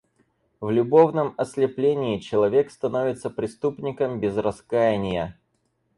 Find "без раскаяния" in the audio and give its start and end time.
4.19-5.37